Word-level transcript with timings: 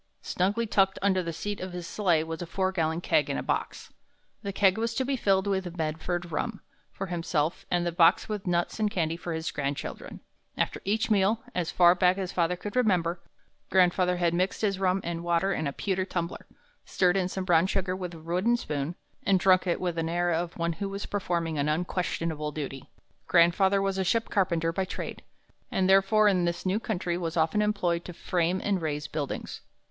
Snugly 0.23 0.65
tucked 0.65 0.97
under 1.03 1.21
the 1.21 1.31
seat 1.31 1.59
of 1.59 1.73
his 1.73 1.85
sleigh 1.85 2.23
was 2.23 2.41
a 2.41 2.47
four 2.47 2.71
gallon 2.71 3.01
keg 3.01 3.29
and 3.29 3.37
a 3.37 3.43
box. 3.43 3.93
The 4.41 4.51
keg 4.51 4.79
was 4.79 4.95
to 4.95 5.05
be 5.05 5.15
filled 5.15 5.45
with 5.45 5.77
Medford 5.77 6.31
rum 6.31 6.59
for 6.91 7.05
himself, 7.05 7.67
and 7.69 7.85
the 7.85 7.91
box 7.91 8.27
with 8.27 8.47
nuts 8.47 8.79
and 8.79 8.89
candy 8.89 9.15
for 9.15 9.31
his 9.33 9.51
grandchildren. 9.51 10.21
After 10.57 10.81
each 10.85 11.11
meal, 11.11 11.43
as 11.53 11.69
far 11.69 11.93
back 11.93 12.17
as 12.17 12.31
father 12.31 12.55
could 12.55 12.75
remember, 12.75 13.21
grandfather 13.69 14.17
had 14.17 14.33
mixed 14.33 14.61
his 14.61 14.79
rum 14.79 15.01
and 15.03 15.23
water 15.23 15.53
in 15.53 15.67
a 15.67 15.71
pewter 15.71 16.03
tumbler, 16.03 16.47
stirred 16.83 17.15
in 17.15 17.27
some 17.27 17.45
brown 17.45 17.67
sugar 17.67 17.95
with 17.95 18.15
a 18.15 18.19
wooden 18.19 18.57
spoon, 18.57 18.95
and 19.21 19.39
drunk 19.39 19.67
it 19.67 19.79
with 19.79 19.93
the 19.97 20.09
air 20.11 20.31
of 20.31 20.57
one 20.57 20.73
who 20.73 20.89
was 20.89 21.05
performing 21.05 21.59
an 21.59 21.69
unquestionable 21.69 22.51
duty. 22.51 22.89
"Grandfather 23.27 23.83
was 23.83 23.99
a 23.99 24.03
ship 24.03 24.29
carpenter 24.29 24.73
by 24.73 24.83
trade, 24.83 25.21
and 25.69 25.87
therefore 25.87 26.27
in 26.27 26.45
this 26.45 26.65
new 26.65 26.79
country 26.79 27.19
was 27.19 27.37
often 27.37 27.61
employed 27.61 28.03
to 28.03 28.13
frame 28.13 28.59
and 28.63 28.81
raise 28.81 29.05
buildings. 29.07 29.61